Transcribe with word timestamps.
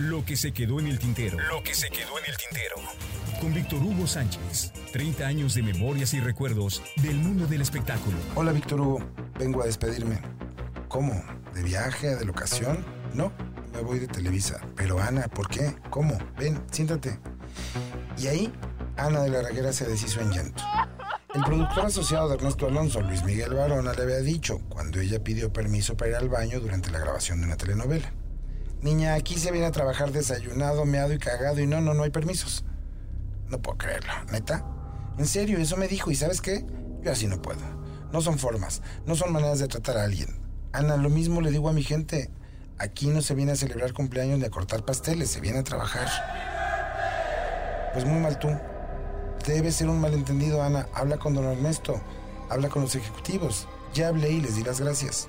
Lo 0.00 0.24
que 0.24 0.34
se 0.34 0.52
quedó 0.52 0.80
en 0.80 0.86
el 0.86 0.98
tintero. 0.98 1.36
Lo 1.50 1.62
que 1.62 1.74
se 1.74 1.90
quedó 1.90 2.18
en 2.18 2.24
el 2.24 2.34
tintero. 2.38 2.76
Con 3.38 3.52
Víctor 3.52 3.82
Hugo 3.82 4.06
Sánchez. 4.06 4.72
30 4.94 5.26
años 5.26 5.54
de 5.54 5.62
memorias 5.62 6.14
y 6.14 6.20
recuerdos 6.20 6.82
del 7.02 7.16
mundo 7.16 7.46
del 7.46 7.60
espectáculo. 7.60 8.16
Hola 8.34 8.52
Víctor 8.52 8.80
Hugo, 8.80 9.04
vengo 9.38 9.60
a 9.60 9.66
despedirme. 9.66 10.18
¿Cómo? 10.88 11.22
¿De 11.52 11.62
viaje? 11.62 12.16
¿De 12.16 12.24
locación? 12.24 12.82
No, 13.12 13.30
me 13.74 13.82
voy 13.82 13.98
de 13.98 14.06
Televisa. 14.06 14.62
Pero 14.74 14.98
Ana, 14.98 15.28
¿por 15.28 15.48
qué? 15.48 15.76
¿Cómo? 15.90 16.16
Ven, 16.38 16.62
siéntate. 16.70 17.20
Y 18.16 18.28
ahí, 18.28 18.50
Ana 18.96 19.20
de 19.20 19.28
la 19.28 19.42
Reguera 19.42 19.70
se 19.70 19.84
deshizo 19.84 20.22
en 20.22 20.30
llanto. 20.30 20.62
El 21.34 21.42
productor 21.42 21.84
asociado 21.84 22.30
de 22.30 22.36
Ernesto 22.36 22.66
Alonso, 22.66 23.02
Luis 23.02 23.22
Miguel 23.24 23.52
Barona, 23.52 23.92
le 23.92 24.02
había 24.04 24.20
dicho 24.20 24.62
cuando 24.70 24.98
ella 24.98 25.22
pidió 25.22 25.52
permiso 25.52 25.94
para 25.94 26.12
ir 26.12 26.16
al 26.16 26.30
baño 26.30 26.58
durante 26.58 26.90
la 26.90 27.00
grabación 27.00 27.40
de 27.40 27.48
una 27.48 27.58
telenovela. 27.58 28.10
Niña, 28.82 29.14
aquí 29.14 29.38
se 29.38 29.50
viene 29.50 29.66
a 29.66 29.72
trabajar 29.72 30.10
desayunado, 30.10 30.86
meado 30.86 31.12
y 31.12 31.18
cagado 31.18 31.60
y 31.60 31.66
no, 31.66 31.80
no, 31.80 31.92
no 31.92 32.02
hay 32.02 32.10
permisos. 32.10 32.64
No 33.48 33.60
puedo 33.60 33.76
creerlo, 33.76 34.12
neta. 34.32 34.64
En 35.18 35.26
serio, 35.26 35.58
eso 35.58 35.76
me 35.76 35.86
dijo 35.86 36.10
y 36.10 36.14
¿sabes 36.14 36.40
qué? 36.40 36.64
Yo 37.02 37.12
así 37.12 37.26
no 37.26 37.42
puedo. 37.42 37.60
No 38.10 38.22
son 38.22 38.38
formas, 38.38 38.80
no 39.04 39.16
son 39.16 39.32
maneras 39.32 39.58
de 39.58 39.68
tratar 39.68 39.98
a 39.98 40.04
alguien. 40.04 40.40
Ana, 40.72 40.96
lo 40.96 41.10
mismo 41.10 41.40
le 41.40 41.50
digo 41.50 41.68
a 41.68 41.72
mi 41.74 41.82
gente. 41.82 42.30
Aquí 42.78 43.08
no 43.08 43.20
se 43.20 43.34
viene 43.34 43.52
a 43.52 43.56
celebrar 43.56 43.92
cumpleaños 43.92 44.38
ni 44.38 44.46
a 44.46 44.50
cortar 44.50 44.84
pasteles, 44.84 45.30
se 45.30 45.40
viene 45.40 45.58
a 45.58 45.64
trabajar. 45.64 46.08
Pues 47.92 48.06
muy 48.06 48.20
mal 48.20 48.38
tú. 48.38 48.48
Debe 49.46 49.72
ser 49.72 49.88
un 49.88 50.00
malentendido, 50.00 50.62
Ana. 50.62 50.86
Habla 50.94 51.18
con 51.18 51.34
don 51.34 51.44
Ernesto. 51.44 52.00
Habla 52.48 52.68
con 52.70 52.82
los 52.82 52.94
ejecutivos. 52.94 53.68
Ya 53.92 54.08
hablé 54.08 54.30
y 54.30 54.40
les 54.40 54.56
di 54.56 54.62
las 54.62 54.80
gracias. 54.80 55.28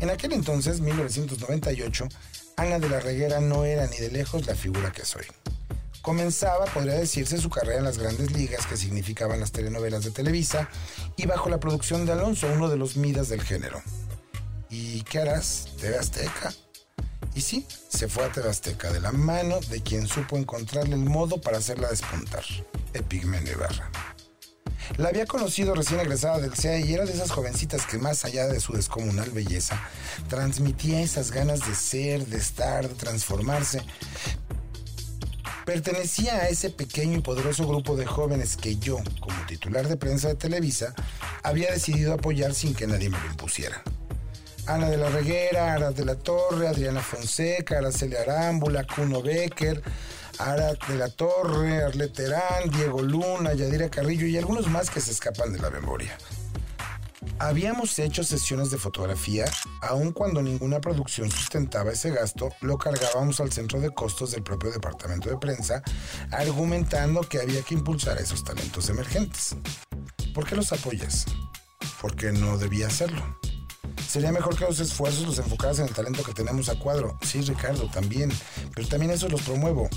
En 0.00 0.10
aquel 0.10 0.32
entonces, 0.32 0.80
1998, 0.80 2.08
Ana 2.56 2.78
de 2.78 2.88
la 2.88 3.00
Reguera 3.00 3.40
no 3.40 3.64
era 3.64 3.86
ni 3.86 3.96
de 3.98 4.10
lejos 4.10 4.46
la 4.46 4.54
figura 4.54 4.92
que 4.92 5.04
soy. 5.04 5.24
Comenzaba, 6.02 6.64
podría 6.66 6.94
decirse, 6.94 7.38
su 7.38 7.50
carrera 7.50 7.78
en 7.78 7.84
las 7.84 7.98
grandes 7.98 8.32
ligas 8.32 8.66
que 8.66 8.76
significaban 8.76 9.40
las 9.40 9.52
telenovelas 9.52 10.04
de 10.04 10.10
Televisa 10.10 10.68
y 11.16 11.26
bajo 11.26 11.50
la 11.50 11.60
producción 11.60 12.06
de 12.06 12.12
Alonso, 12.12 12.48
uno 12.52 12.68
de 12.68 12.76
los 12.76 12.96
midas 12.96 13.28
del 13.28 13.42
género. 13.42 13.82
¿Y 14.70 15.02
qué 15.02 15.20
harás? 15.20 15.68
¿TV 15.80 15.98
Azteca? 15.98 16.52
Y 17.34 17.40
sí, 17.40 17.66
se 17.88 18.08
fue 18.08 18.24
a 18.24 18.32
TV 18.32 18.50
de 18.92 19.00
la 19.00 19.12
mano 19.12 19.60
de 19.70 19.82
quien 19.82 20.06
supo 20.06 20.36
encontrarle 20.36 20.94
el 20.94 21.04
modo 21.04 21.40
para 21.40 21.58
hacerla 21.58 21.88
despuntar, 21.88 22.44
Epigmenio 22.94 23.52
Ibarra. 23.52 23.90
La 24.96 25.10
había 25.10 25.26
conocido 25.26 25.74
recién 25.74 26.00
egresada 26.00 26.38
del 26.38 26.54
CEA 26.54 26.78
y 26.78 26.94
era 26.94 27.04
de 27.04 27.12
esas 27.12 27.30
jovencitas 27.30 27.86
que 27.86 27.98
más 27.98 28.24
allá 28.24 28.46
de 28.46 28.60
su 28.60 28.72
descomunal 28.72 29.30
belleza, 29.30 29.80
transmitía 30.28 31.00
esas 31.00 31.30
ganas 31.30 31.66
de 31.66 31.74
ser, 31.74 32.26
de 32.26 32.38
estar, 32.38 32.88
de 32.88 32.94
transformarse. 32.94 33.82
Pertenecía 35.64 36.36
a 36.36 36.48
ese 36.48 36.70
pequeño 36.70 37.18
y 37.18 37.20
poderoso 37.20 37.68
grupo 37.68 37.94
de 37.94 38.06
jóvenes 38.06 38.56
que 38.56 38.76
yo, 38.76 38.98
como 39.20 39.46
titular 39.46 39.86
de 39.86 39.98
prensa 39.98 40.28
de 40.28 40.34
Televisa, 40.34 40.94
había 41.42 41.70
decidido 41.70 42.14
apoyar 42.14 42.54
sin 42.54 42.74
que 42.74 42.86
nadie 42.86 43.10
me 43.10 43.18
lo 43.18 43.26
impusiera. 43.26 43.82
Ana 44.66 44.90
de 44.90 44.96
la 44.96 45.08
Reguera, 45.08 45.74
Ara 45.74 45.92
de 45.92 46.04
la 46.04 46.14
Torre, 46.14 46.68
Adriana 46.68 47.00
Fonseca, 47.00 47.78
Araceli 47.78 48.16
Arámbula, 48.16 48.86
Cuno 48.86 49.22
Becker, 49.22 49.82
Ara 50.38 50.74
de 50.88 50.94
la 50.96 51.08
Torre, 51.08 51.82
Arlet 51.82 52.12
Terán, 52.12 52.70
Diego 52.70 53.02
Luna, 53.02 53.54
Yadira 53.54 53.88
Carrillo 53.88 54.26
y 54.26 54.36
algunos 54.36 54.68
más 54.68 54.90
que 54.90 55.00
se 55.00 55.10
escapan 55.10 55.52
de 55.52 55.58
la 55.58 55.70
memoria. 55.70 56.16
Habíamos 57.40 57.98
hecho 57.98 58.24
sesiones 58.24 58.70
de 58.70 58.78
fotografía, 58.78 59.44
aun 59.80 60.12
cuando 60.12 60.42
ninguna 60.42 60.80
producción 60.80 61.30
sustentaba 61.30 61.92
ese 61.92 62.10
gasto, 62.10 62.50
lo 62.60 62.78
cargábamos 62.78 63.40
al 63.40 63.52
centro 63.52 63.80
de 63.80 63.90
costos 63.90 64.32
del 64.32 64.42
propio 64.42 64.72
departamento 64.72 65.28
de 65.28 65.36
prensa, 65.36 65.82
argumentando 66.32 67.20
que 67.20 67.40
había 67.40 67.62
que 67.62 67.74
impulsar 67.74 68.18
a 68.18 68.22
esos 68.22 68.42
talentos 68.42 68.88
emergentes. 68.88 69.56
¿Por 70.34 70.46
qué 70.46 70.56
los 70.56 70.72
apoyas? 70.72 71.26
Porque 72.00 72.32
no 72.32 72.58
debía 72.58 72.88
hacerlo. 72.88 73.38
Sería 74.08 74.32
mejor 74.32 74.56
que 74.56 74.64
los 74.64 74.80
esfuerzos 74.80 75.26
los 75.26 75.38
enfocaras 75.38 75.78
en 75.80 75.86
el 75.86 75.94
talento 75.94 76.22
que 76.22 76.32
tenemos 76.32 76.68
a 76.68 76.78
cuadro. 76.78 77.18
Sí, 77.22 77.42
Ricardo, 77.42 77.90
también. 77.90 78.32
Pero 78.74 78.88
también 78.88 79.12
eso 79.12 79.28
los 79.28 79.42
promuevo. 79.42 79.88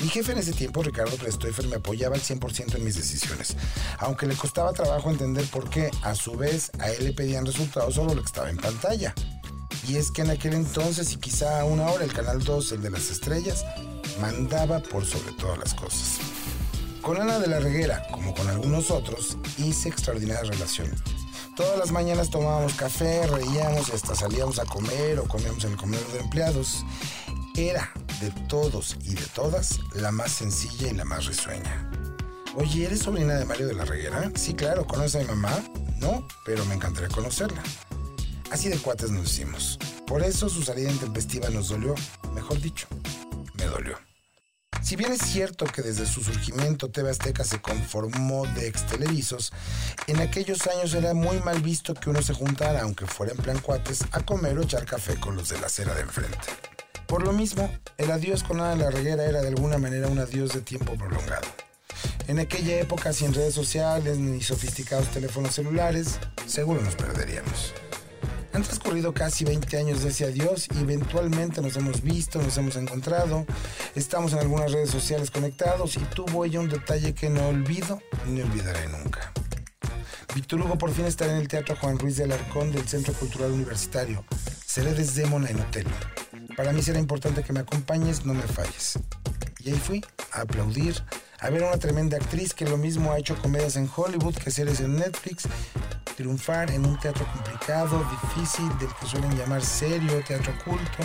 Mi 0.00 0.08
jefe 0.08 0.32
en 0.32 0.38
ese 0.38 0.52
tiempo, 0.52 0.82
Ricardo 0.82 1.14
Prestoifer, 1.16 1.68
me 1.68 1.76
apoyaba 1.76 2.14
al 2.14 2.22
100% 2.22 2.76
en 2.76 2.84
mis 2.84 2.96
decisiones, 2.96 3.54
aunque 3.98 4.26
le 4.26 4.34
costaba 4.34 4.72
trabajo 4.72 5.10
entender 5.10 5.44
por 5.46 5.68
qué, 5.68 5.90
a 6.02 6.14
su 6.14 6.36
vez, 6.36 6.70
a 6.78 6.90
él 6.90 7.04
le 7.04 7.12
pedían 7.12 7.44
resultados 7.44 7.96
solo 7.96 8.14
lo 8.14 8.22
que 8.22 8.26
estaba 8.26 8.48
en 8.48 8.56
pantalla. 8.56 9.14
Y 9.86 9.96
es 9.96 10.10
que 10.10 10.22
en 10.22 10.30
aquel 10.30 10.54
entonces, 10.54 11.12
y 11.12 11.16
quizá 11.16 11.60
aún 11.60 11.80
ahora, 11.80 12.04
el 12.04 12.14
Canal 12.14 12.42
2, 12.42 12.72
el 12.72 12.82
de 12.82 12.90
las 12.90 13.10
estrellas, 13.10 13.66
mandaba 14.20 14.80
por 14.80 15.04
sobre 15.04 15.32
todas 15.32 15.58
las 15.58 15.74
cosas. 15.74 16.18
Con 17.02 17.20
Ana 17.20 17.38
de 17.38 17.48
la 17.48 17.60
Reguera, 17.60 18.06
como 18.10 18.34
con 18.34 18.48
algunos 18.48 18.90
otros, 18.90 19.36
hice 19.58 19.90
extraordinaria 19.90 20.50
relación. 20.50 20.90
Todas 21.56 21.78
las 21.78 21.92
mañanas 21.92 22.30
tomábamos 22.30 22.72
café, 22.72 23.26
reíamos 23.26 23.90
y 23.90 23.92
hasta 23.92 24.14
salíamos 24.14 24.58
a 24.60 24.64
comer 24.64 25.18
o 25.18 25.24
comíamos 25.24 25.62
en 25.64 25.72
el 25.72 25.76
comedor 25.76 26.10
de 26.12 26.20
empleados. 26.20 26.86
Era 27.54 27.92
de 28.20 28.30
todos 28.48 28.96
y 29.02 29.14
de 29.14 29.26
todas 29.34 29.80
la 29.94 30.12
más 30.12 30.32
sencilla 30.32 30.88
y 30.88 30.94
la 30.94 31.04
más 31.04 31.26
risueña. 31.26 31.90
Oye, 32.54 32.84
¿eres 32.84 33.00
sobrina 33.00 33.34
de 33.34 33.44
Mario 33.44 33.66
de 33.66 33.74
la 33.74 33.84
Reguera? 33.84 34.30
Sí, 34.34 34.54
claro, 34.54 34.86
¿conoces 34.86 35.16
a 35.16 35.18
mi 35.20 35.26
mamá? 35.26 35.62
No, 35.98 36.26
pero 36.44 36.64
me 36.66 36.74
encantaría 36.74 37.08
conocerla. 37.08 37.62
Así 38.50 38.68
de 38.68 38.78
cuates 38.78 39.10
nos 39.10 39.30
hicimos. 39.30 39.78
Por 40.06 40.22
eso 40.22 40.48
su 40.48 40.62
salida 40.62 40.90
intempestiva 40.90 41.48
nos 41.50 41.68
dolió, 41.68 41.94
mejor 42.34 42.60
dicho, 42.60 42.88
me 43.54 43.66
dolió. 43.66 43.96
Si 44.82 44.96
bien 44.96 45.12
es 45.12 45.20
cierto 45.20 45.66
que 45.66 45.82
desde 45.82 46.06
su 46.06 46.24
surgimiento 46.24 46.90
TV 46.90 47.10
Azteca 47.10 47.44
se 47.44 47.60
conformó 47.60 48.46
de 48.46 48.66
extelevisos, 48.66 49.52
en 50.08 50.20
aquellos 50.20 50.66
años 50.66 50.94
era 50.94 51.14
muy 51.14 51.38
mal 51.40 51.60
visto 51.62 51.94
que 51.94 52.10
uno 52.10 52.22
se 52.22 52.34
juntara, 52.34 52.82
aunque 52.82 53.06
fuera 53.06 53.32
en 53.32 53.38
plan 53.38 53.58
cuates, 53.60 54.04
a 54.10 54.20
comer 54.20 54.58
o 54.58 54.62
echar 54.62 54.84
café 54.86 55.20
con 55.20 55.36
los 55.36 55.48
de 55.50 55.60
la 55.60 55.66
acera 55.66 55.94
de 55.94 56.00
enfrente. 56.00 56.38
Por 57.10 57.24
lo 57.24 57.32
mismo, 57.32 57.68
el 57.98 58.08
adiós 58.12 58.44
con 58.44 58.60
Ana 58.60 58.76
la 58.76 58.88
Reguera 58.88 59.24
era 59.24 59.42
de 59.42 59.48
alguna 59.48 59.78
manera 59.78 60.06
un 60.06 60.20
adiós 60.20 60.52
de 60.52 60.60
tiempo 60.60 60.94
prolongado. 60.94 61.48
En 62.28 62.38
aquella 62.38 62.78
época, 62.78 63.12
sin 63.12 63.34
redes 63.34 63.52
sociales 63.52 64.18
ni 64.18 64.40
sofisticados 64.40 65.08
teléfonos 65.08 65.52
celulares, 65.52 66.20
seguro 66.46 66.80
nos 66.80 66.94
perderíamos. 66.94 67.74
Han 68.52 68.62
transcurrido 68.62 69.12
casi 69.12 69.44
20 69.44 69.76
años 69.76 70.04
de 70.04 70.10
ese 70.10 70.24
adiós 70.24 70.68
y 70.72 70.82
eventualmente 70.82 71.60
nos 71.60 71.76
hemos 71.76 72.00
visto, 72.00 72.40
nos 72.40 72.56
hemos 72.58 72.76
encontrado, 72.76 73.44
estamos 73.96 74.32
en 74.32 74.38
algunas 74.38 74.70
redes 74.70 74.90
sociales 74.90 75.32
conectados 75.32 75.96
y 75.96 76.00
tuvo 76.14 76.44
ella 76.44 76.60
un 76.60 76.68
detalle 76.68 77.12
que 77.12 77.28
no 77.28 77.48
olvido 77.48 78.00
ni 78.28 78.40
olvidaré 78.40 78.86
nunca. 78.86 79.32
Víctor 80.32 80.60
Hugo 80.60 80.78
por 80.78 80.92
fin 80.92 81.06
estará 81.06 81.32
en 81.32 81.38
el 81.38 81.48
Teatro 81.48 81.74
Juan 81.74 81.98
Ruiz 81.98 82.18
de 82.18 82.22
Alarcón 82.22 82.70
del 82.70 82.86
Centro 82.86 83.12
Cultural 83.14 83.50
Universitario. 83.50 84.24
Seré 84.64 84.94
Desdémona 84.94 85.50
en 85.50 85.58
hotel. 85.58 85.86
Para 86.60 86.74
mí 86.74 86.82
será 86.82 86.98
importante 86.98 87.42
que 87.42 87.54
me 87.54 87.60
acompañes, 87.60 88.26
no 88.26 88.34
me 88.34 88.42
falles. 88.42 88.98
Y 89.60 89.70
ahí 89.70 89.78
fui, 89.78 90.04
a 90.30 90.42
aplaudir, 90.42 90.94
a 91.38 91.48
ver 91.48 91.64
a 91.64 91.68
una 91.68 91.78
tremenda 91.78 92.18
actriz 92.18 92.52
que 92.52 92.66
lo 92.66 92.76
mismo 92.76 93.12
ha 93.12 93.18
hecho 93.18 93.34
comedias 93.40 93.76
en 93.76 93.88
Hollywood 93.88 94.34
que 94.34 94.50
series 94.50 94.80
en 94.80 94.96
Netflix, 94.96 95.44
triunfar 96.18 96.70
en 96.70 96.84
un 96.84 97.00
teatro 97.00 97.26
complicado, 97.32 98.04
difícil, 98.10 98.68
del 98.78 98.90
que 98.94 99.06
suelen 99.06 99.38
llamar 99.38 99.64
serio, 99.64 100.22
teatro 100.28 100.52
culto. 100.62 100.98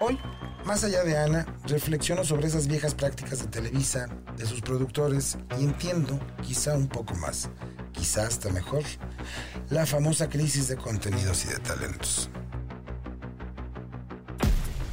Hoy, 0.00 0.18
más 0.64 0.82
allá 0.82 1.04
de 1.04 1.18
Ana, 1.18 1.46
reflexiono 1.68 2.24
sobre 2.24 2.48
esas 2.48 2.66
viejas 2.66 2.96
prácticas 2.96 3.42
de 3.42 3.46
Televisa, 3.46 4.08
de 4.36 4.44
sus 4.44 4.60
productores, 4.60 5.38
y 5.56 5.62
entiendo, 5.62 6.18
quizá 6.42 6.74
un 6.74 6.88
poco 6.88 7.14
más, 7.14 7.48
quizá 7.92 8.26
hasta 8.26 8.48
mejor, 8.48 8.82
la 9.70 9.86
famosa 9.86 10.28
crisis 10.28 10.66
de 10.66 10.74
contenidos 10.74 11.44
y 11.44 11.50
de 11.50 11.60
talentos. 11.60 12.28